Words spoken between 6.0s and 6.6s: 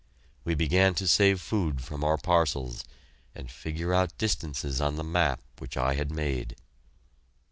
made.